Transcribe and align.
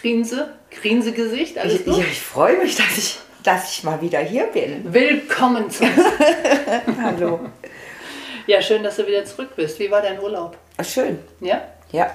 Grinse? 0.00 0.48
Grinsegesicht? 0.70 1.58
Alles 1.58 1.80
Ich, 1.80 1.84
gut? 1.84 1.98
ja, 1.98 2.04
ich 2.04 2.20
freue 2.20 2.58
mich, 2.58 2.76
dass 2.76 2.98
ich, 2.98 3.18
dass 3.42 3.70
ich 3.72 3.82
mal 3.84 4.00
wieder 4.00 4.18
hier 4.20 4.44
bin. 4.46 4.92
Willkommen 4.92 5.70
zu 5.70 5.84
uns. 5.84 5.92
Hallo. 7.02 7.40
ja, 8.46 8.60
schön, 8.60 8.82
dass 8.82 8.96
du 8.96 9.06
wieder 9.06 9.24
zurück 9.24 9.50
bist. 9.56 9.78
Wie 9.78 9.90
war 9.90 10.02
dein 10.02 10.20
Urlaub? 10.20 10.56
Schön. 10.82 11.18
Ja? 11.40 11.62
Ja. 11.92 12.14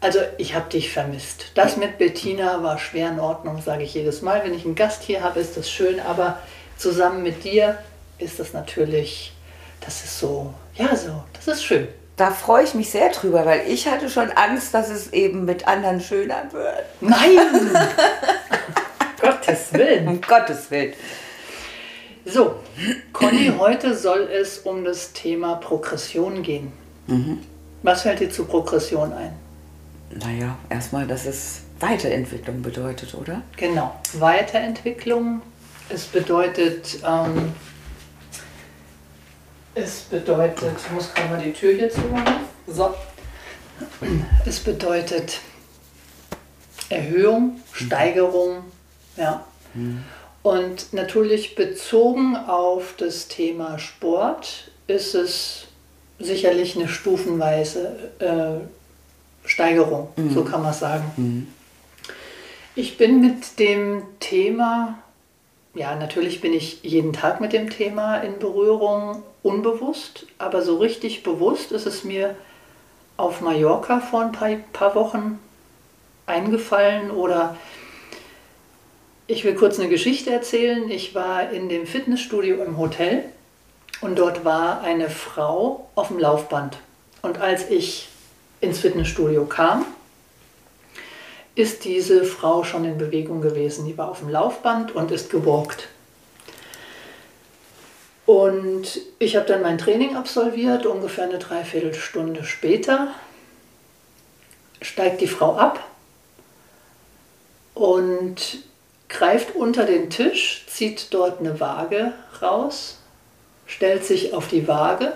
Also 0.00 0.18
ich 0.38 0.54
habe 0.54 0.68
dich 0.70 0.90
vermisst. 0.92 1.52
Das 1.54 1.76
mit 1.76 1.98
Bettina 1.98 2.62
war 2.62 2.78
schwer 2.78 3.10
in 3.10 3.20
Ordnung, 3.20 3.60
sage 3.62 3.84
ich 3.84 3.94
jedes 3.94 4.22
Mal. 4.22 4.42
Wenn 4.44 4.54
ich 4.54 4.64
einen 4.64 4.74
Gast 4.74 5.02
hier 5.02 5.22
habe, 5.22 5.40
ist 5.40 5.56
das 5.56 5.70
schön, 5.70 6.00
aber 6.00 6.38
zusammen 6.76 7.22
mit 7.22 7.44
dir 7.44 7.78
ist 8.18 8.38
das 8.38 8.52
natürlich, 8.52 9.32
das 9.80 10.04
ist 10.04 10.18
so, 10.18 10.54
ja 10.74 10.94
so, 10.96 11.22
das 11.34 11.48
ist 11.48 11.64
schön. 11.64 11.88
Da 12.16 12.30
freue 12.30 12.64
ich 12.64 12.74
mich 12.74 12.90
sehr 12.90 13.10
drüber, 13.10 13.46
weil 13.46 13.66
ich 13.66 13.88
hatte 13.88 14.10
schon 14.10 14.30
Angst, 14.32 14.74
dass 14.74 14.90
es 14.90 15.12
eben 15.12 15.44
mit 15.46 15.66
anderen 15.66 16.00
schöner 16.00 16.52
wird. 16.52 16.84
Nein! 17.00 17.38
Gottes 19.20 19.72
Willen. 19.72 20.08
Um 20.08 20.20
Gottes 20.20 20.70
Willen. 20.70 20.92
So, 22.26 22.56
Conny, 23.12 23.52
heute 23.58 23.96
soll 23.96 24.28
es 24.30 24.58
um 24.58 24.84
das 24.84 25.12
Thema 25.12 25.56
Progression 25.56 26.42
gehen. 26.42 26.72
Was 27.82 28.02
fällt 28.02 28.20
dir 28.20 28.30
zu 28.30 28.44
Progression 28.44 29.12
ein? 29.12 29.32
Naja, 30.10 30.56
erstmal, 30.68 31.06
dass 31.06 31.24
es 31.26 31.62
Weiterentwicklung 31.80 32.62
bedeutet, 32.62 33.14
oder? 33.14 33.42
Genau, 33.56 33.98
Weiterentwicklung. 34.14 35.40
Es 35.88 36.04
bedeutet, 36.04 36.98
ähm, 37.06 37.52
es 39.74 40.00
bedeutet, 40.02 40.72
ich 40.84 40.92
muss 40.92 41.12
gerade 41.14 41.28
mal 41.28 41.42
die 41.42 41.52
Tür 41.52 41.74
hier 41.74 41.90
zumachen. 41.90 42.34
So. 42.66 42.94
Es 44.44 44.60
bedeutet 44.60 45.40
Erhöhung, 46.88 47.60
Steigerung, 47.72 48.64
ja. 49.16 49.44
Und 50.42 50.92
natürlich 50.92 51.54
bezogen 51.54 52.36
auf 52.36 52.94
das 52.96 53.28
Thema 53.28 53.78
Sport 53.78 54.70
ist 54.86 55.14
es 55.14 55.66
sicherlich 56.18 56.76
eine 56.76 56.88
stufenweise 56.88 58.10
äh, 58.18 59.48
Steigerung, 59.48 60.08
so 60.34 60.44
kann 60.44 60.62
man 60.62 60.74
sagen. 60.74 61.46
Ich 62.74 62.98
bin 62.98 63.20
mit 63.20 63.58
dem 63.58 64.02
Thema, 64.20 64.98
ja, 65.74 65.94
natürlich 65.94 66.40
bin 66.40 66.52
ich 66.52 66.82
jeden 66.82 67.12
Tag 67.12 67.40
mit 67.40 67.52
dem 67.52 67.70
Thema 67.70 68.18
in 68.18 68.38
Berührung, 68.38 69.22
unbewusst, 69.42 70.26
aber 70.38 70.62
so 70.62 70.78
richtig 70.78 71.22
bewusst 71.22 71.72
ist 71.72 71.86
es 71.86 72.04
mir 72.04 72.34
auf 73.16 73.40
Mallorca 73.40 74.00
vor 74.00 74.22
ein 74.22 74.32
paar, 74.32 74.50
paar 74.72 74.94
Wochen 74.94 75.38
eingefallen 76.26 77.10
oder 77.10 77.56
ich 79.26 79.44
will 79.44 79.54
kurz 79.54 79.78
eine 79.78 79.88
Geschichte 79.88 80.30
erzählen. 80.30 80.90
Ich 80.90 81.14
war 81.14 81.50
in 81.50 81.68
dem 81.68 81.86
Fitnessstudio 81.86 82.62
im 82.64 82.78
Hotel 82.78 83.24
und 84.00 84.18
dort 84.18 84.44
war 84.44 84.82
eine 84.82 85.08
Frau 85.08 85.88
auf 85.94 86.08
dem 86.08 86.18
Laufband. 86.18 86.78
Und 87.22 87.40
als 87.40 87.70
ich 87.70 88.08
ins 88.60 88.80
Fitnessstudio 88.80 89.44
kam, 89.44 89.84
ist 91.54 91.84
diese 91.84 92.24
Frau 92.24 92.64
schon 92.64 92.84
in 92.84 92.98
Bewegung 92.98 93.40
gewesen. 93.40 93.86
Die 93.86 93.98
war 93.98 94.10
auf 94.10 94.20
dem 94.20 94.28
Laufband 94.28 94.94
und 94.94 95.10
ist 95.10 95.30
gewalkt. 95.30 95.88
Und 98.26 99.00
ich 99.18 99.34
habe 99.36 99.46
dann 99.46 99.62
mein 99.62 99.78
Training 99.78 100.16
absolviert, 100.16 100.86
ungefähr 100.86 101.24
eine 101.24 101.38
Dreiviertelstunde 101.38 102.44
später 102.44 103.08
steigt 104.82 105.20
die 105.20 105.26
Frau 105.26 105.56
ab 105.56 105.84
und 107.74 108.36
greift 109.08 109.54
unter 109.54 109.84
den 109.84 110.10
Tisch, 110.10 110.64
zieht 110.68 111.12
dort 111.12 111.40
eine 111.40 111.60
Waage 111.60 112.12
raus, 112.40 112.98
stellt 113.66 114.04
sich 114.04 114.32
auf 114.32 114.48
die 114.48 114.68
Waage, 114.68 115.12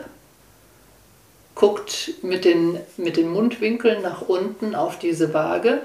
guckt 1.54 2.14
mit 2.22 2.44
den, 2.44 2.80
mit 2.96 3.16
den 3.16 3.28
Mundwinkeln 3.28 4.02
nach 4.02 4.22
unten 4.22 4.74
auf 4.74 4.98
diese 4.98 5.32
Waage, 5.32 5.82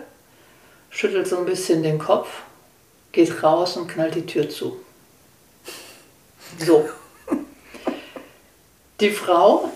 schüttelt 0.90 1.28
so 1.28 1.38
ein 1.38 1.46
bisschen 1.46 1.84
den 1.84 2.00
Kopf, 2.00 2.28
geht 3.12 3.44
raus 3.44 3.78
und 3.78 3.88
knallt 3.88 4.16
die 4.16 4.26
Tür 4.26 4.50
zu. 4.50 4.80
So. 6.58 6.90
Die 9.00 9.12
Frau 9.12 9.72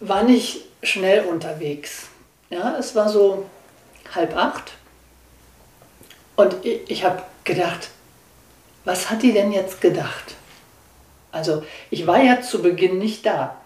war 0.00 0.24
nicht 0.24 0.64
schnell 0.82 1.24
unterwegs. 1.24 2.08
Ja, 2.50 2.76
es 2.78 2.94
war 2.94 3.08
so 3.08 3.48
halb 4.14 4.36
acht. 4.36 4.72
Und 6.36 6.64
ich, 6.64 6.90
ich 6.90 7.04
habe 7.04 7.22
gedacht, 7.44 7.90
was 8.84 9.10
hat 9.10 9.22
die 9.22 9.32
denn 9.32 9.52
jetzt 9.52 9.80
gedacht? 9.80 10.34
Also, 11.32 11.64
ich 11.90 12.06
war 12.06 12.22
ja 12.22 12.40
zu 12.40 12.62
Beginn 12.62 12.98
nicht 12.98 13.26
da. 13.26 13.56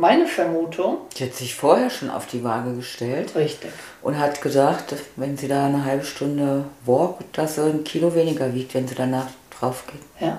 Meine 0.00 0.28
Vermutung, 0.28 0.98
Die 1.18 1.24
hat 1.24 1.34
sich 1.34 1.56
vorher 1.56 1.90
schon 1.90 2.08
auf 2.08 2.26
die 2.26 2.44
Waage 2.44 2.72
gestellt 2.76 3.34
richtig. 3.34 3.72
und 4.00 4.16
hat 4.16 4.40
gesagt, 4.40 4.92
dass 4.92 5.00
wenn 5.16 5.36
sie 5.36 5.48
da 5.48 5.66
eine 5.66 5.84
halbe 5.84 6.04
Stunde 6.04 6.66
walkt, 6.84 7.36
dass 7.36 7.56
sie 7.56 7.62
ein 7.62 7.82
Kilo 7.82 8.14
weniger 8.14 8.54
wiegt, 8.54 8.74
wenn 8.74 8.86
sie 8.86 8.94
danach 8.94 9.26
drauf 9.58 9.82
geht. 9.88 10.00
Ja. 10.24 10.38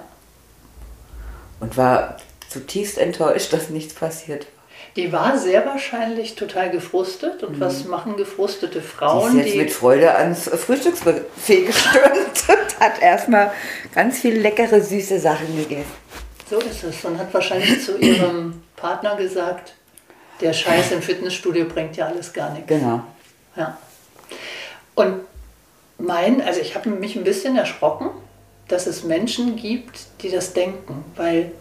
Und 1.59 1.75
war 1.75 2.15
zutiefst 2.47 2.97
enttäuscht, 2.97 3.51
dass 3.51 3.69
nichts 3.69 3.93
passiert. 3.93 4.47
Die 4.95 5.11
war 5.11 5.37
sehr 5.37 5.65
wahrscheinlich 5.65 6.35
total 6.35 6.69
gefrustet. 6.69 7.43
Und 7.43 7.59
was 7.59 7.83
machen 7.83 8.15
gefrustete 8.15 8.79
Sie 8.79 8.85
ist 8.85 8.87
Frauen? 8.93 9.37
jetzt 9.39 9.55
mit 9.57 9.71
Freude 9.71 10.15
ans 10.15 10.43
Frühstücksbuffet 10.49 11.65
gestürmt 11.67 12.45
und 12.47 12.79
hat 12.79 13.01
erstmal 13.01 13.51
ganz 13.93 14.19
viel 14.19 14.39
leckere, 14.39 14.79
süße 14.81 15.19
Sachen 15.19 15.53
gegessen. 15.57 15.91
so 16.49 16.59
ist 16.59 16.81
es. 16.85 17.03
Und 17.03 17.17
hat 17.19 17.33
wahrscheinlich 17.33 17.83
zu 17.83 17.97
ihrem 17.97 18.61
Partner 18.79 19.15
gesagt, 19.15 19.73
der 20.41 20.53
Scheiß 20.53 20.91
im 20.91 21.01
Fitnessstudio 21.01 21.65
bringt 21.65 21.97
ja 21.97 22.07
alles 22.07 22.33
gar 22.33 22.51
nichts. 22.51 22.67
Genau. 22.67 23.01
Ja. 23.55 23.77
Und 24.95 25.21
mein, 25.97 26.41
also 26.41 26.61
ich 26.61 26.75
habe 26.75 26.89
mich 26.89 27.15
ein 27.15 27.23
bisschen 27.23 27.57
erschrocken, 27.57 28.09
dass 28.67 28.87
es 28.87 29.03
Menschen 29.03 29.55
gibt, 29.55 29.99
die 30.21 30.29
das 30.29 30.53
denken, 30.53 31.03
weil 31.15 31.51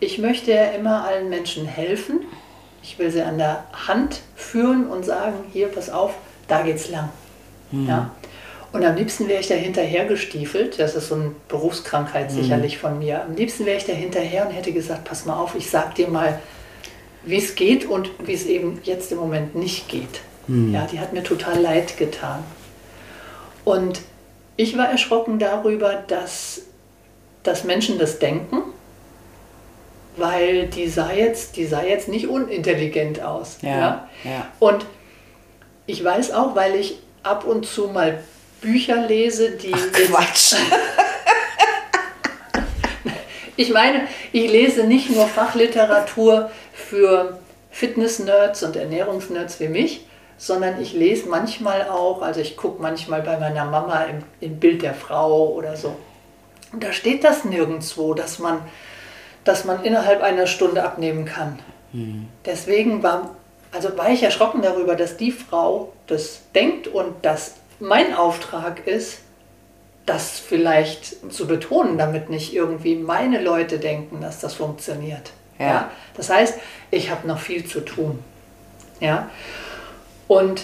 ich 0.00 0.18
möchte 0.18 0.52
ja 0.52 0.64
immer 0.72 1.04
allen 1.04 1.30
Menschen 1.30 1.64
helfen. 1.64 2.20
Ich 2.82 2.98
will 2.98 3.10
sie 3.10 3.22
an 3.22 3.38
der 3.38 3.64
Hand 3.86 4.20
führen 4.34 4.88
und 4.88 5.04
sagen, 5.04 5.44
hier, 5.52 5.68
pass 5.68 5.88
auf, 5.88 6.14
da 6.48 6.62
geht's 6.62 6.90
lang. 6.90 7.08
Ja. 7.70 8.10
Und 8.72 8.84
am 8.84 8.96
liebsten 8.96 9.28
wäre 9.28 9.40
ich 9.40 9.48
da 9.48 9.54
hinterher 9.54 10.06
gestiefelt. 10.06 10.78
Das 10.78 10.94
ist 10.94 11.08
so 11.08 11.14
eine 11.14 11.32
Berufskrankheit 11.48 12.30
sicherlich 12.30 12.78
von 12.78 12.98
mir. 12.98 13.22
Am 13.22 13.36
liebsten 13.36 13.66
wäre 13.66 13.76
ich 13.76 13.84
da 13.84 13.92
hinterher 13.92 14.46
und 14.46 14.52
hätte 14.52 14.72
gesagt, 14.72 15.04
pass 15.04 15.26
mal 15.26 15.36
auf, 15.36 15.54
ich 15.54 15.70
sag 15.70 15.94
dir 15.94 16.08
mal, 16.08 16.40
wie 17.24 17.36
es 17.36 17.54
geht 17.54 17.84
und 17.84 18.10
wie 18.26 18.32
es 18.32 18.46
eben 18.46 18.80
jetzt 18.82 19.12
im 19.12 19.18
Moment 19.18 19.54
nicht 19.54 19.88
geht. 19.88 20.20
Ja, 20.72 20.86
die 20.86 20.98
hat 20.98 21.12
mir 21.12 21.22
total 21.22 21.60
leid 21.60 21.98
getan. 21.98 22.42
Und 23.64 24.00
ich 24.56 24.76
war 24.76 24.88
erschrocken 24.88 25.38
darüber, 25.38 26.02
dass, 26.06 26.62
dass 27.42 27.64
Menschen 27.64 27.98
das 27.98 28.18
denken, 28.18 28.62
weil 30.16 30.66
die 30.66 30.88
sah 30.88 31.12
jetzt, 31.12 31.56
die 31.56 31.66
sah 31.66 31.82
jetzt 31.82 32.08
nicht 32.08 32.26
unintelligent 32.26 33.22
aus. 33.22 33.58
Ja, 33.62 34.08
ja. 34.24 34.46
Und 34.58 34.84
ich 35.86 36.02
weiß 36.02 36.32
auch, 36.32 36.56
weil 36.56 36.74
ich 36.74 36.98
ab 37.22 37.44
und 37.44 37.66
zu 37.66 37.88
mal 37.88 38.22
Bücher 38.62 39.06
lese, 39.06 39.50
die 39.52 39.70
jetzt- 39.70 39.92
Quatsch. 39.92 40.54
Ich 43.54 43.70
meine, 43.70 44.08
ich 44.32 44.50
lese 44.50 44.84
nicht 44.84 45.10
nur 45.10 45.26
Fachliteratur 45.28 46.50
für 46.72 47.38
Fitness-Nerds 47.70 48.62
und 48.62 48.76
Ernährungsnerds 48.76 49.60
wie 49.60 49.68
mich, 49.68 50.06
sondern 50.38 50.80
ich 50.80 50.94
lese 50.94 51.28
manchmal 51.28 51.88
auch, 51.88 52.22
also 52.22 52.40
ich 52.40 52.56
gucke 52.56 52.80
manchmal 52.80 53.20
bei 53.22 53.38
meiner 53.38 53.66
Mama 53.66 54.04
im, 54.04 54.24
im 54.40 54.58
Bild 54.58 54.82
der 54.82 54.94
Frau 54.94 55.48
oder 55.50 55.76
so. 55.76 55.94
Und 56.72 56.82
da 56.82 56.92
steht 56.92 57.24
das 57.24 57.44
nirgendwo, 57.44 58.14
dass 58.14 58.38
man, 58.38 58.58
dass 59.44 59.64
man 59.66 59.84
innerhalb 59.84 60.22
einer 60.22 60.46
Stunde 60.46 60.82
abnehmen 60.82 61.26
kann. 61.26 61.58
Mhm. 61.92 62.28
Deswegen 62.46 63.02
war, 63.02 63.36
also 63.70 63.96
war 63.98 64.08
ich 64.10 64.22
erschrocken 64.22 64.62
darüber, 64.62 64.96
dass 64.96 65.18
die 65.18 65.30
Frau 65.30 65.92
das 66.06 66.40
denkt 66.54 66.88
und 66.88 67.22
dass 67.22 67.56
mein 67.82 68.14
Auftrag 68.14 68.86
ist, 68.86 69.18
das 70.06 70.38
vielleicht 70.38 71.32
zu 71.32 71.46
betonen, 71.46 71.98
damit 71.98 72.30
nicht 72.30 72.54
irgendwie 72.54 72.94
meine 72.94 73.42
Leute 73.42 73.78
denken, 73.78 74.20
dass 74.20 74.40
das 74.40 74.54
funktioniert. 74.54 75.32
Ja. 75.58 75.66
ja? 75.66 75.90
Das 76.14 76.30
heißt, 76.30 76.58
ich 76.90 77.10
habe 77.10 77.26
noch 77.26 77.38
viel 77.38 77.66
zu 77.66 77.80
tun. 77.80 78.22
Ja? 79.00 79.30
Und 80.28 80.62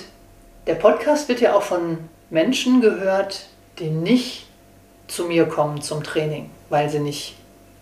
der 0.66 0.74
Podcast 0.74 1.28
wird 1.28 1.40
ja 1.40 1.54
auch 1.54 1.62
von 1.62 1.98
Menschen 2.30 2.80
gehört, 2.80 3.46
die 3.80 3.90
nicht 3.90 4.46
zu 5.08 5.24
mir 5.24 5.46
kommen 5.46 5.82
zum 5.82 6.04
Training, 6.04 6.50
weil 6.68 6.88
sie 6.88 7.00
nicht 7.00 7.36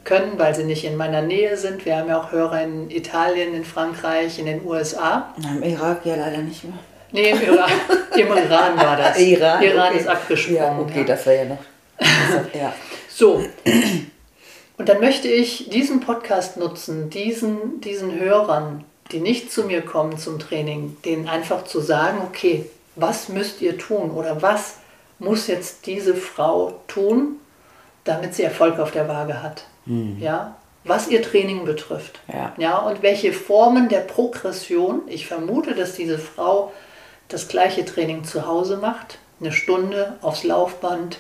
können, 0.05 0.39
weil 0.39 0.55
sie 0.55 0.65
nicht 0.65 0.85
in 0.85 0.97
meiner 0.97 1.21
Nähe 1.21 1.59
sind. 1.59 1.85
Wir 1.85 1.97
haben 1.97 2.09
ja 2.09 2.21
auch 2.21 2.33
Hörer 2.33 2.63
in 2.63 2.91
Italien, 2.91 3.55
in 3.55 3.65
Frankreich, 3.65 4.39
in 4.39 4.47
den 4.47 4.65
USA. 4.65 5.35
Im 5.43 5.63
Irak 5.63 6.07
ja 6.07 6.17
leider 6.17 6.39
nicht 6.39 6.65
mehr. 6.65 6.79
Nee, 7.13 7.31
im 7.31 7.43
Iran, 7.43 7.71
im 8.17 8.27
Iran 8.27 8.77
war 8.77 8.97
das. 8.97 9.19
Iran, 9.21 9.63
Iran 9.63 9.89
okay. 9.89 9.99
ist 9.99 10.09
abgesprungen. 10.09 10.63
Ja, 10.63 10.79
okay, 10.79 10.99
ja. 11.01 11.05
das 11.05 11.27
war 11.27 11.33
ja 11.33 11.45
noch. 11.45 11.59
Also, 11.99 12.59
ja. 12.59 12.75
So. 13.09 13.43
Und 14.79 14.89
dann 14.89 15.01
möchte 15.01 15.29
ich 15.29 15.71
diesen 15.71 16.01
Podcast 16.01 16.57
nutzen, 16.57 17.09
diesen, 17.09 17.81
diesen 17.81 18.19
Hörern, 18.21 18.85
die 19.13 19.21
nicht 19.21 19.51
zu 19.51 19.65
mir 19.65 19.83
kommen 19.83 20.19
zum 20.19 20.39
Training, 20.39 20.97
denen 21.05 21.29
einfach 21.29 21.65
zu 21.65 21.81
sagen, 21.81 22.19
okay, 22.27 22.67
was 22.97 23.29
müsst 23.29 23.63
ihr 23.63 23.79
tun 23.79 24.11
oder 24.11 24.43
was 24.43 24.79
muss 25.19 25.47
jetzt 25.47 25.87
diese 25.87 26.15
Frau 26.15 26.81
tun, 26.89 27.37
damit 28.05 28.35
sie 28.35 28.43
Erfolg 28.43 28.79
auf 28.79 28.91
der 28.91 29.09
Waage 29.09 29.43
hat? 29.43 29.65
Mhm. 29.87 30.19
Ja, 30.21 30.57
was 30.85 31.09
ihr 31.09 31.23
Training 31.23 31.65
betrifft. 31.65 32.21
Ja. 32.33 32.53
ja, 32.59 32.79
und 32.79 33.03
welche 33.03 33.33
Formen 33.33 33.89
der 33.89 34.01
Progression, 34.01 35.03
ich 35.07 35.27
vermute, 35.27 35.75
dass 35.75 35.95
diese 35.95 36.19
Frau 36.19 36.73
das 37.29 37.49
gleiche 37.49 37.85
Training 37.85 38.25
zu 38.25 38.47
Hause 38.47 38.77
macht, 38.77 39.19
eine 39.41 39.53
Stunde 39.53 40.15
aufs 40.23 40.45
Laufband 40.45 41.19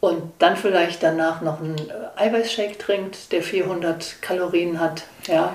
und 0.00 0.32
dann 0.38 0.56
vielleicht 0.56 1.02
danach 1.02 1.42
noch 1.42 1.60
einen 1.60 1.76
Eiweißshake 2.16 2.78
trinkt, 2.78 3.32
der 3.32 3.42
400 3.42 4.20
Kalorien 4.20 4.80
hat. 4.80 5.04
Ja. 5.26 5.54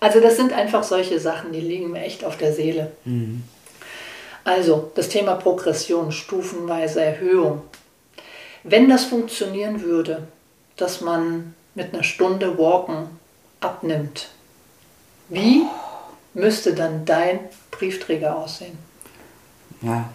Also 0.00 0.20
das 0.20 0.36
sind 0.36 0.52
einfach 0.52 0.82
solche 0.82 1.20
Sachen, 1.20 1.52
die 1.52 1.60
liegen 1.60 1.90
mir 1.90 2.02
echt 2.02 2.24
auf 2.24 2.38
der 2.38 2.52
Seele. 2.52 2.90
Mhm. 3.04 3.44
Also 4.44 4.90
das 4.94 5.10
Thema 5.10 5.34
Progression, 5.34 6.10
stufenweise 6.10 7.02
Erhöhung. 7.02 7.62
Wenn 8.62 8.88
das 8.88 9.04
funktionieren 9.04 9.82
würde, 9.82 10.26
dass 10.76 11.02
man 11.02 11.54
mit 11.74 11.92
einer 11.92 12.02
Stunde 12.02 12.58
Walken 12.58 13.08
abnimmt, 13.60 14.28
wie 15.28 15.62
müsste 16.34 16.74
dann 16.74 17.04
dein 17.04 17.40
Briefträger 17.70 18.36
aussehen? 18.36 18.78
Ja, 19.82 20.08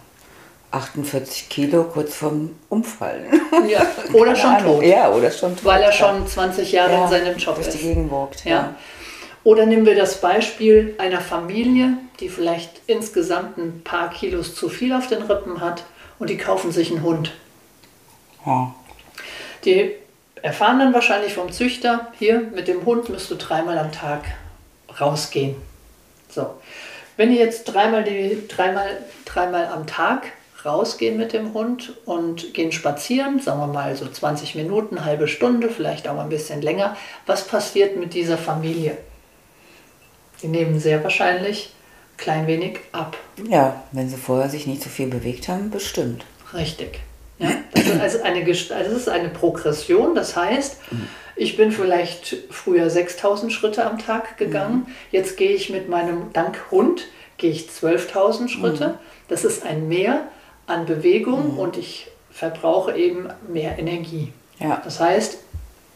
48 0.70 1.48
Kilo 1.48 1.84
kurz 1.84 2.14
vorm 2.14 2.50
Umfallen. 2.68 3.40
Ja, 3.68 3.86
oder 4.12 4.36
schon 4.36 4.58
tot. 4.58 4.82
Ja, 4.84 5.10
oder 5.10 5.30
schon 5.30 5.56
tot. 5.56 5.64
Weil 5.64 5.82
er 5.82 5.92
schon 5.92 6.26
20 6.26 6.72
Jahre 6.72 6.92
ja, 6.92 7.04
in 7.04 7.10
seinem 7.10 7.36
Job 7.36 7.58
ist. 7.58 7.82
Ja. 7.82 8.50
ja. 8.50 8.74
Oder 9.44 9.64
nehmen 9.64 9.86
wir 9.86 9.94
das 9.94 10.20
Beispiel 10.20 10.94
einer 10.98 11.20
Familie, 11.20 11.94
die 12.20 12.28
vielleicht 12.28 12.82
insgesamt 12.86 13.56
ein 13.58 13.82
paar 13.82 14.10
Kilos 14.10 14.54
zu 14.54 14.68
viel 14.68 14.92
auf 14.92 15.06
den 15.06 15.22
Rippen 15.22 15.60
hat 15.60 15.84
und 16.18 16.30
die 16.30 16.36
kaufen 16.36 16.72
sich 16.72 16.90
einen 16.90 17.02
Hund. 17.02 17.32
Ja. 18.44 18.74
Die 19.64 19.92
erfahren 20.42 20.78
dann 20.78 20.92
wahrscheinlich 20.92 21.32
vom 21.32 21.50
Züchter, 21.50 22.08
hier 22.18 22.40
mit 22.40 22.68
dem 22.68 22.84
Hund 22.84 23.08
müsst 23.08 23.30
du 23.30 23.36
dreimal 23.36 23.78
am 23.78 23.92
Tag 23.92 24.22
rausgehen. 25.00 25.56
So. 26.28 26.54
Wenn 27.16 27.32
ihr 27.32 27.38
jetzt 27.38 27.64
dreimal, 27.64 28.04
die, 28.04 28.46
dreimal, 28.46 28.98
dreimal 29.24 29.66
am 29.66 29.86
Tag 29.86 30.32
rausgehen 30.64 31.16
mit 31.16 31.32
dem 31.32 31.54
Hund 31.54 31.94
und 32.04 32.52
gehen 32.52 32.72
spazieren, 32.72 33.40
sagen 33.40 33.60
wir 33.60 33.68
mal 33.68 33.96
so 33.96 34.06
20 34.06 34.54
Minuten, 34.54 35.04
halbe 35.04 35.28
Stunde, 35.28 35.70
vielleicht 35.70 36.08
auch 36.08 36.18
ein 36.18 36.28
bisschen 36.28 36.60
länger, 36.60 36.96
was 37.24 37.46
passiert 37.46 37.96
mit 37.96 38.14
dieser 38.14 38.36
Familie? 38.36 38.98
Die 40.42 40.48
nehmen 40.48 40.78
sehr 40.78 41.02
wahrscheinlich 41.02 41.72
klein 42.16 42.46
wenig 42.46 42.80
ab. 42.92 43.16
Ja, 43.48 43.82
wenn 43.92 44.08
sie 44.08 44.16
vorher 44.16 44.50
sich 44.50 44.66
nicht 44.66 44.82
so 44.82 44.90
viel 44.90 45.06
bewegt 45.06 45.48
haben, 45.48 45.70
bestimmt. 45.70 46.24
Richtig. 46.52 47.00
Ja, 47.38 47.50
das, 47.72 47.84
ist 47.84 48.00
also 48.00 48.22
eine, 48.22 48.44
also 48.46 48.70
das 48.70 48.92
ist 48.92 49.08
eine 49.08 49.28
Progression, 49.28 50.14
das 50.14 50.36
heißt, 50.36 50.78
ich 51.36 51.56
bin 51.56 51.70
vielleicht 51.70 52.36
früher 52.50 52.88
6000 52.88 53.52
Schritte 53.52 53.84
am 53.84 53.98
Tag 53.98 54.38
gegangen, 54.38 54.86
mhm. 54.86 54.92
jetzt 55.10 55.36
gehe 55.36 55.50
ich 55.50 55.68
mit 55.68 55.88
meinem, 55.88 56.32
dank 56.32 56.58
Hund, 56.70 57.06
gehe 57.36 57.50
ich 57.50 57.68
12.000 57.68 58.48
Schritte. 58.48 58.88
Mhm. 58.88 58.94
Das 59.28 59.44
ist 59.44 59.64
ein 59.64 59.88
Mehr 59.88 60.22
an 60.66 60.86
Bewegung 60.86 61.52
mhm. 61.52 61.58
und 61.58 61.76
ich 61.76 62.08
verbrauche 62.30 62.96
eben 62.96 63.28
mehr 63.48 63.78
Energie. 63.78 64.32
Ja. 64.58 64.80
Das 64.82 65.00
heißt, 65.00 65.38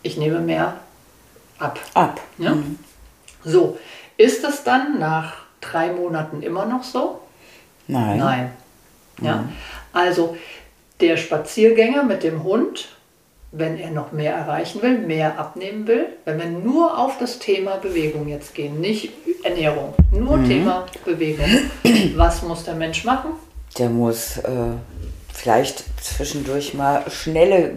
ich 0.02 0.16
nehme 0.16 0.40
mehr 0.40 0.76
ab. 1.58 1.78
Ab. 1.94 2.20
Ja? 2.38 2.54
Mhm. 2.54 2.78
So, 3.44 3.78
ist 4.16 4.44
das 4.44 4.64
dann 4.64 4.98
nach 4.98 5.34
drei 5.60 5.92
Monaten 5.92 6.42
immer 6.42 6.66
noch 6.66 6.82
so? 6.82 7.20
Nein. 7.86 8.18
Nein. 8.18 8.52
Ja? 9.22 9.36
Mhm. 9.36 9.52
Also 9.92 10.36
der 11.00 11.16
Spaziergänger 11.16 12.02
mit 12.02 12.22
dem 12.22 12.42
Hund, 12.42 12.88
wenn 13.52 13.78
er 13.78 13.90
noch 13.90 14.12
mehr 14.12 14.34
erreichen 14.34 14.80
will, 14.82 14.98
mehr 14.98 15.38
abnehmen 15.38 15.86
will, 15.86 16.06
wenn 16.24 16.38
wir 16.38 16.46
nur 16.46 16.98
auf 16.98 17.18
das 17.18 17.38
Thema 17.38 17.76
Bewegung 17.76 18.28
jetzt 18.28 18.54
gehen, 18.54 18.80
nicht 18.80 19.12
Ernährung, 19.42 19.94
nur 20.12 20.36
mhm. 20.36 20.48
Thema 20.48 20.86
Bewegung, 21.04 21.48
was 22.16 22.42
muss 22.42 22.64
der 22.64 22.74
Mensch 22.74 23.04
machen? 23.04 23.32
Der 23.78 23.88
muss 23.88 24.38
äh, 24.38 24.50
vielleicht 25.32 25.84
zwischendurch 26.02 26.74
mal 26.74 27.04
schnelle 27.10 27.76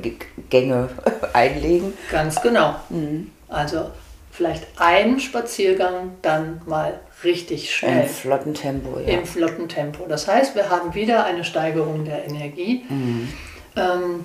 Gänge 0.50 0.90
einlegen. 1.34 1.94
Ganz 2.12 2.42
genau. 2.42 2.75
Mhm. 2.89 3.32
Also 3.48 3.92
vielleicht 4.32 4.65
einen 4.77 5.20
Spaziergang 5.20 6.12
dann 6.22 6.62
mal 6.65 7.00
richtig 7.24 7.74
schnell. 7.74 8.03
Im 8.03 8.10
flotten 8.10 8.53
Tempo, 8.53 9.00
ja. 9.00 9.18
Im 9.18 9.25
flotten 9.25 9.70
Tempo. 9.70 10.06
Das 10.08 10.27
heißt, 10.27 10.56
wir 10.56 10.70
haben 10.70 10.94
wieder 10.94 11.25
eine 11.25 11.44
Steigerung 11.44 12.06
der 12.06 12.25
Energie, 12.25 12.84
mhm. 12.89 13.34
ähm, 13.75 14.24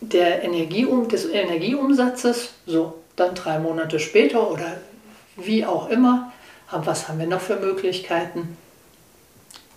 der 0.00 0.42
Energieum, 0.42 1.08
des 1.08 1.26
Energieumsatzes. 1.26 2.54
So, 2.66 2.94
dann 3.16 3.34
drei 3.34 3.58
Monate 3.58 3.98
später 3.98 4.50
oder 4.50 4.76
wie 5.36 5.64
auch 5.64 5.88
immer, 5.88 6.32
was 6.70 7.08
haben 7.08 7.18
wir 7.18 7.26
noch 7.26 7.40
für 7.40 7.56
Möglichkeiten? 7.56 8.56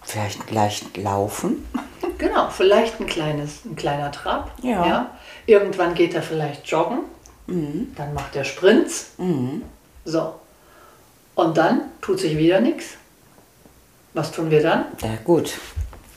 Vielleicht 0.04 0.50
leicht 0.52 0.98
laufen. 0.98 1.66
Genau, 2.18 2.50
vielleicht 2.50 3.00
ein, 3.00 3.08
kleines, 3.08 3.64
ein 3.64 3.78
kleiner 3.78 4.12
Trab. 4.12 4.52
Ja. 4.62 4.86
ja. 4.86 5.12
Irgendwann 5.46 5.94
geht 5.94 6.14
er 6.14 6.22
vielleicht 6.22 6.68
joggen. 6.68 7.00
Mhm. 7.48 7.94
Dann 7.96 8.14
macht 8.14 8.36
er 8.36 8.44
Sprints. 8.44 9.12
Mhm. 9.18 9.64
So, 10.04 10.34
und 11.40 11.58
dann 11.58 11.82
tut 12.02 12.20
sich 12.20 12.38
wieder 12.38 12.60
nichts. 12.60 12.96
Was 14.14 14.32
tun 14.32 14.50
wir 14.50 14.62
dann? 14.62 14.86
Ja 15.02 15.18
gut, 15.24 15.54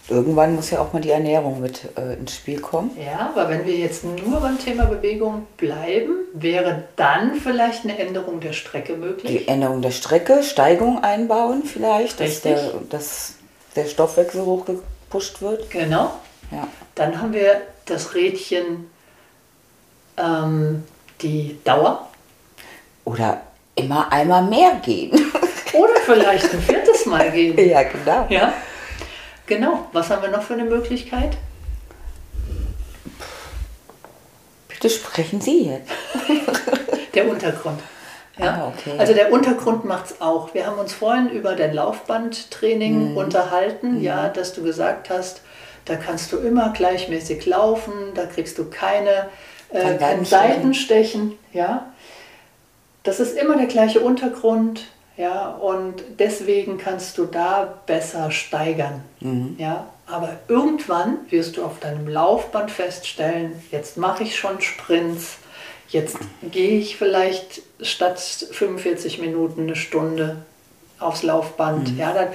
irgendwann 0.08 0.54
muss 0.54 0.70
ja 0.70 0.80
auch 0.80 0.92
mal 0.92 1.00
die 1.00 1.10
Ernährung 1.10 1.60
mit 1.60 1.96
äh, 1.96 2.14
ins 2.14 2.34
Spiel 2.34 2.60
kommen. 2.60 2.90
Ja, 2.98 3.30
aber 3.34 3.48
wenn 3.48 3.66
wir 3.66 3.76
jetzt 3.76 4.04
nur 4.04 4.40
beim 4.40 4.58
Thema 4.58 4.86
Bewegung 4.86 5.46
bleiben, 5.56 6.12
wäre 6.34 6.84
dann 6.96 7.34
vielleicht 7.34 7.84
eine 7.84 7.98
Änderung 7.98 8.40
der 8.40 8.52
Strecke 8.52 8.96
möglich? 8.96 9.30
Die 9.30 9.48
Änderung 9.48 9.82
der 9.82 9.90
Strecke, 9.90 10.42
Steigung 10.42 11.02
einbauen 11.02 11.62
vielleicht, 11.64 12.20
dass 12.20 12.40
der, 12.40 12.72
dass 12.90 13.34
der 13.76 13.86
Stoffwechsel 13.86 14.44
hochgepusht 14.44 15.42
wird. 15.42 15.70
Genau. 15.70 16.12
Ja. 16.50 16.68
Dann 16.94 17.20
haben 17.20 17.32
wir 17.32 17.60
das 17.86 18.14
Rädchen, 18.14 18.90
ähm, 20.16 20.84
die 21.20 21.58
Dauer. 21.64 22.08
Oder 23.04 23.40
immer 23.74 24.12
einmal 24.12 24.42
mehr 24.42 24.80
gehen. 24.84 25.12
Oder 25.72 25.94
vielleicht 26.04 26.52
ein 26.52 26.60
viertes 26.60 27.06
Mal 27.06 27.30
gehen. 27.30 27.56
Ja, 27.68 27.82
genau. 27.84 28.26
Ja, 28.28 28.52
genau. 29.46 29.88
Was 29.92 30.10
haben 30.10 30.22
wir 30.22 30.30
noch 30.30 30.42
für 30.42 30.54
eine 30.54 30.64
Möglichkeit? 30.64 31.36
Bitte 34.68 34.90
sprechen 34.90 35.40
Sie 35.40 35.66
jetzt. 35.66 35.90
Der 37.14 37.28
Untergrund. 37.28 37.80
Ja? 38.38 38.46
Ah, 38.46 38.68
okay. 38.68 38.98
Also 38.98 39.12
der 39.12 39.30
Untergrund 39.30 39.84
macht 39.84 40.06
es 40.06 40.20
auch. 40.22 40.54
Wir 40.54 40.66
haben 40.66 40.78
uns 40.78 40.94
vorhin 40.94 41.28
über 41.28 41.54
dein 41.54 41.74
Laufbandtraining 41.74 43.10
mhm. 43.10 43.16
unterhalten, 43.16 43.98
mhm. 43.98 44.02
ja, 44.02 44.28
dass 44.28 44.54
du 44.54 44.62
gesagt 44.62 45.10
hast, 45.10 45.42
da 45.84 45.96
kannst 45.96 46.32
du 46.32 46.38
immer 46.38 46.72
gleichmäßig 46.72 47.44
laufen, 47.44 47.92
da 48.14 48.24
kriegst 48.24 48.56
du 48.58 48.70
keine 48.70 49.28
äh, 49.70 49.82
Kann 49.82 49.98
kann 49.98 50.18
nicht 50.20 50.30
Seiten 50.30 50.74
stechen, 50.74 51.38
ja. 51.52 51.91
Das 53.02 53.21
ist 53.21 53.37
immer 53.37 53.56
der 53.56 53.66
gleiche 53.66 54.00
Untergrund, 54.00 54.87
ja, 55.16 55.49
und 55.49 56.02
deswegen 56.18 56.78
kannst 56.78 57.18
du 57.18 57.26
da 57.26 57.80
besser 57.87 58.30
steigern, 58.30 59.02
ja. 59.59 59.87
Aber 60.06 60.37
irgendwann 60.49 61.18
wirst 61.30 61.56
du 61.56 61.64
auf 61.64 61.80
deinem 61.80 62.06
Laufband 62.09 62.71
feststellen, 62.71 63.52
jetzt 63.71 63.97
mache 63.97 64.23
ich 64.25 64.37
schon 64.37 64.61
Sprints, 64.61 65.37
jetzt 65.88 66.16
gehe 66.50 66.78
ich 66.78 66.97
vielleicht 66.97 67.62
statt 67.80 68.21
45 68.21 69.18
Minuten 69.21 69.62
eine 69.62 69.76
Stunde 69.76 70.37
aufs 70.99 71.23
Laufband, 71.23 71.97
ja. 71.99 72.12
Dann, 72.12 72.28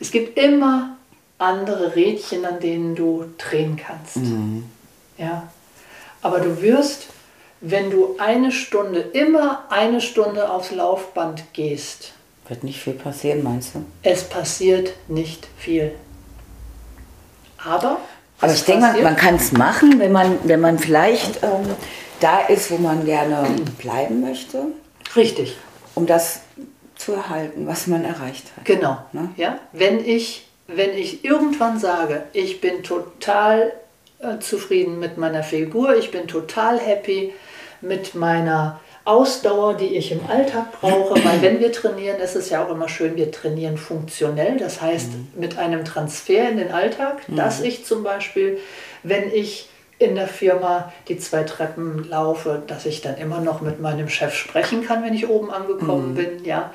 es 0.00 0.10
gibt 0.10 0.38
immer 0.38 0.96
andere 1.38 1.96
Rädchen, 1.96 2.44
an 2.44 2.60
denen 2.60 2.94
du 2.94 3.26
drehen 3.38 3.76
kannst, 3.76 4.18
ja. 5.18 5.48
Aber 6.22 6.40
du 6.40 6.62
wirst, 6.62 7.08
wenn 7.66 7.90
du 7.90 8.16
eine 8.18 8.52
Stunde, 8.52 9.00
immer 9.00 9.64
eine 9.70 10.00
Stunde 10.02 10.50
aufs 10.50 10.70
Laufband 10.70 11.44
gehst, 11.54 12.12
Wird 12.48 12.62
nicht 12.62 12.78
viel 12.80 12.92
passieren, 12.92 13.42
meinst 13.42 13.74
du? 13.74 13.84
es 14.02 14.24
passiert 14.24 14.92
nicht 15.08 15.48
viel. 15.56 15.92
Aber, 17.64 17.98
Aber 18.40 18.52
ich 18.52 18.64
denke, 18.64 19.00
man 19.02 19.16
kann 19.16 19.36
es 19.36 19.52
machen, 19.52 19.98
wenn 19.98 20.12
man, 20.12 20.38
wenn 20.44 20.60
man 20.60 20.78
vielleicht 20.78 21.42
ähm, 21.42 21.70
da 22.20 22.40
ist, 22.40 22.70
wo 22.70 22.76
man 22.76 23.06
gerne 23.06 23.46
bleiben 23.78 24.20
möchte, 24.20 24.66
Richtig, 25.16 25.56
um 25.94 26.06
das 26.06 26.40
zu 26.96 27.12
erhalten, 27.12 27.66
was 27.66 27.86
man 27.86 28.04
erreicht 28.04 28.44
hat. 28.56 28.64
genau. 28.64 28.98
Ne? 29.12 29.30
Ja? 29.36 29.58
Wenn, 29.72 30.04
ich, 30.04 30.46
wenn 30.66 30.90
ich 30.90 31.24
irgendwann 31.24 31.78
sage, 31.78 32.24
ich 32.34 32.60
bin 32.60 32.82
total 32.82 33.72
äh, 34.18 34.38
zufrieden 34.40 34.98
mit 35.00 35.16
meiner 35.16 35.42
Figur, 35.42 35.96
ich 35.96 36.10
bin 36.10 36.28
total 36.28 36.78
happy 36.78 37.32
mit 37.84 38.14
meiner 38.14 38.80
Ausdauer, 39.04 39.74
die 39.74 39.96
ich 39.96 40.12
im 40.12 40.20
Alltag 40.28 40.80
brauche, 40.80 41.22
weil 41.24 41.42
wenn 41.42 41.60
wir 41.60 41.72
trainieren, 41.72 42.20
ist 42.20 42.36
es 42.36 42.48
ja 42.48 42.64
auch 42.64 42.70
immer 42.70 42.88
schön, 42.88 43.16
wir 43.16 43.30
trainieren 43.30 43.76
funktionell, 43.76 44.56
das 44.56 44.80
heißt 44.80 45.10
mit 45.36 45.58
einem 45.58 45.84
Transfer 45.84 46.48
in 46.48 46.56
den 46.56 46.72
Alltag, 46.72 47.18
dass 47.28 47.60
ich 47.60 47.84
zum 47.84 48.02
Beispiel, 48.02 48.58
wenn 49.02 49.30
ich 49.30 49.68
in 49.98 50.14
der 50.14 50.26
Firma 50.26 50.92
die 51.08 51.18
zwei 51.18 51.44
Treppen 51.44 52.08
laufe, 52.08 52.62
dass 52.66 52.86
ich 52.86 53.02
dann 53.02 53.16
immer 53.18 53.40
noch 53.40 53.60
mit 53.60 53.80
meinem 53.80 54.08
Chef 54.08 54.34
sprechen 54.34 54.86
kann, 54.86 55.04
wenn 55.04 55.14
ich 55.14 55.28
oben 55.28 55.50
angekommen 55.50 56.14
bin, 56.14 56.44
ja, 56.44 56.72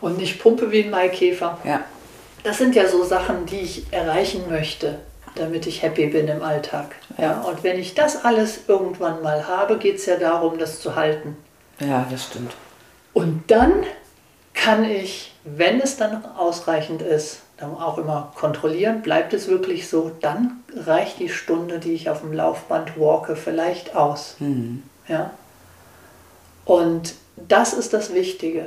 und 0.00 0.18
nicht 0.18 0.40
pumpe 0.40 0.72
wie 0.72 0.84
ein 0.84 0.90
Maikäfer. 0.90 1.58
Ja. 1.64 1.84
Das 2.42 2.58
sind 2.58 2.74
ja 2.74 2.88
so 2.88 3.04
Sachen, 3.04 3.46
die 3.46 3.60
ich 3.60 3.86
erreichen 3.90 4.44
möchte, 4.48 4.98
damit 5.38 5.66
ich 5.66 5.82
happy 5.82 6.06
bin 6.06 6.28
im 6.28 6.42
Alltag. 6.42 6.94
Ja, 7.18 7.40
und 7.42 7.62
wenn 7.62 7.78
ich 7.78 7.94
das 7.94 8.24
alles 8.24 8.60
irgendwann 8.68 9.22
mal 9.22 9.46
habe, 9.46 9.78
geht 9.78 9.96
es 9.96 10.06
ja 10.06 10.16
darum, 10.16 10.58
das 10.58 10.80
zu 10.80 10.96
halten. 10.96 11.36
ja, 11.80 12.06
das 12.10 12.24
stimmt. 12.24 12.52
Und 13.12 13.50
dann 13.50 13.84
kann 14.52 14.84
ich, 14.84 15.34
wenn 15.44 15.80
es 15.80 15.96
dann 15.96 16.24
ausreichend 16.36 17.02
ist, 17.02 17.40
dann 17.56 17.74
auch 17.74 17.96
immer 17.98 18.32
kontrollieren, 18.34 19.02
bleibt 19.02 19.32
es 19.32 19.48
wirklich 19.48 19.88
so, 19.88 20.10
dann 20.20 20.62
reicht 20.74 21.18
die 21.18 21.28
Stunde, 21.28 21.78
die 21.78 21.94
ich 21.94 22.10
auf 22.10 22.20
dem 22.20 22.32
Laufband 22.32 22.98
walke, 22.98 23.36
vielleicht 23.36 23.96
aus. 23.96 24.36
Ja? 25.08 25.30
Und 26.64 27.14
das 27.36 27.72
ist 27.72 27.94
das 27.94 28.12
Wichtige. 28.12 28.66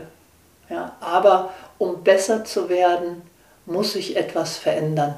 Ja? 0.70 0.94
Aber 1.02 1.54
um 1.78 2.04
besser 2.04 2.46
zu 2.46 2.70
werden, 2.70 3.22
muss 3.66 3.96
ich 3.96 4.16
etwas 4.16 4.58
verändern. 4.58 5.16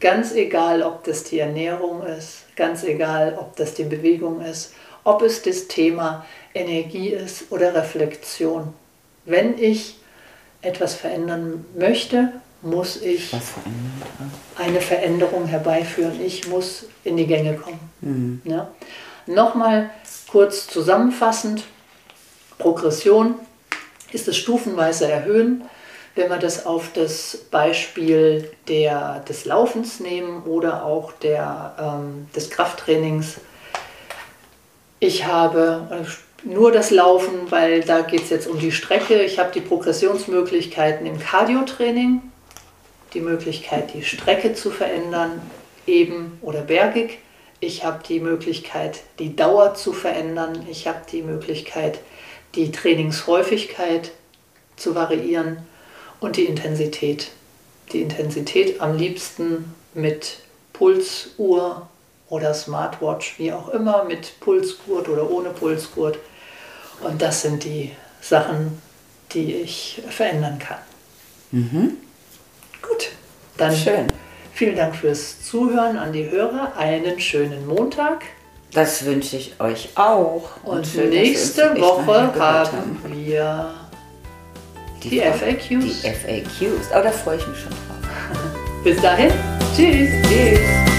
Ganz 0.00 0.32
egal, 0.32 0.82
ob 0.82 1.04
das 1.04 1.24
die 1.24 1.38
Ernährung 1.38 2.02
ist, 2.02 2.44
ganz 2.56 2.82
egal, 2.84 3.36
ob 3.38 3.56
das 3.56 3.74
die 3.74 3.84
Bewegung 3.84 4.40
ist, 4.40 4.72
ob 5.04 5.22
es 5.22 5.42
das 5.42 5.68
Thema 5.68 6.24
Energie 6.54 7.10
ist 7.10 7.50
oder 7.50 7.74
Reflexion. 7.74 8.72
Wenn 9.26 9.58
ich 9.58 9.96
etwas 10.62 10.94
verändern 10.94 11.64
möchte, 11.76 12.32
muss 12.62 13.00
ich 13.00 13.32
eine 14.56 14.80
Veränderung 14.80 15.46
herbeiführen. 15.46 16.20
Ich 16.20 16.48
muss 16.48 16.86
in 17.04 17.16
die 17.16 17.26
Gänge 17.26 17.54
kommen. 17.54 18.42
Ja. 18.44 18.70
Nochmal 19.26 19.90
kurz 20.28 20.66
zusammenfassend. 20.66 21.64
Progression 22.58 23.34
ist 24.12 24.28
das 24.28 24.36
stufenweise 24.36 25.10
Erhöhen. 25.10 25.64
Wenn 26.14 26.28
wir 26.28 26.38
das 26.38 26.66
auf 26.66 26.90
das 26.92 27.38
Beispiel 27.50 28.50
der, 28.68 29.20
des 29.28 29.44
Laufens 29.44 30.00
nehmen 30.00 30.42
oder 30.42 30.84
auch 30.84 31.12
der, 31.12 31.74
ähm, 31.78 32.28
des 32.34 32.50
Krafttrainings. 32.50 33.36
Ich 34.98 35.26
habe 35.26 35.86
äh, 35.90 36.48
nur 36.48 36.72
das 36.72 36.90
Laufen, 36.90 37.50
weil 37.50 37.82
da 37.82 38.00
geht 38.02 38.22
es 38.22 38.30
jetzt 38.30 38.48
um 38.48 38.58
die 38.58 38.72
Strecke. 38.72 39.22
Ich 39.22 39.38
habe 39.38 39.52
die 39.52 39.60
Progressionsmöglichkeiten 39.60 41.06
im 41.06 41.18
Cardio-Training 41.18 42.22
die 43.14 43.20
Möglichkeit, 43.20 43.92
die 43.94 44.04
Strecke 44.04 44.54
zu 44.54 44.70
verändern, 44.70 45.42
eben 45.86 46.38
oder 46.42 46.62
bergig. 46.62 47.18
Ich 47.60 47.84
habe 47.84 48.02
die 48.06 48.20
Möglichkeit, 48.20 49.00
die 49.18 49.36
Dauer 49.36 49.74
zu 49.74 49.92
verändern. 49.92 50.66
Ich 50.70 50.86
habe 50.86 51.00
die 51.10 51.22
Möglichkeit, 51.22 51.98
die 52.54 52.70
Trainingshäufigkeit 52.72 54.12
zu 54.76 54.94
variieren 54.94 55.58
und 56.20 56.36
die 56.36 56.44
Intensität. 56.44 57.30
Die 57.92 58.02
Intensität 58.02 58.80
am 58.80 58.96
liebsten 58.96 59.74
mit 59.94 60.38
Pulsuhr 60.72 61.88
oder 62.28 62.54
Smartwatch, 62.54 63.38
wie 63.38 63.52
auch 63.52 63.68
immer, 63.70 64.04
mit 64.04 64.38
Pulsgurt 64.38 65.08
oder 65.08 65.28
ohne 65.28 65.50
Pulsgurt. 65.50 66.18
Und 67.02 67.20
das 67.20 67.42
sind 67.42 67.64
die 67.64 67.90
Sachen, 68.20 68.80
die 69.32 69.54
ich 69.54 70.02
verändern 70.08 70.58
kann. 70.58 70.78
Gut, 72.80 73.10
dann 73.56 73.74
Schön. 73.74 74.06
vielen 74.52 74.76
Dank 74.76 74.94
fürs 74.94 75.42
Zuhören 75.44 75.98
an 75.98 76.12
die 76.12 76.30
Hörer. 76.30 76.76
Einen 76.76 77.18
schönen 77.18 77.66
Montag. 77.66 78.22
Das 78.72 79.04
wünsche 79.04 79.36
ich 79.36 79.58
euch 79.58 79.88
auch. 79.96 80.50
Und, 80.62 80.86
schön, 80.86 81.06
dass 81.06 81.12
wir 81.12 81.20
nächste 81.22 81.80
Woche 81.80 82.32
haben 82.38 83.00
wir 83.12 83.74
die 85.04 85.20
Frage- 85.20 85.38
FAQs. 85.38 86.02
Die 86.02 86.08
FAQs. 86.08 86.88
Oh, 86.94 87.02
da 87.02 87.10
freue 87.10 87.36
ich 87.36 87.46
mich 87.46 87.58
schon 87.58 87.70
drauf. 87.70 88.82
Bis 88.84 89.00
dahin. 89.00 89.30
Tschüss. 89.74 90.10
Tschüss. 90.28 90.89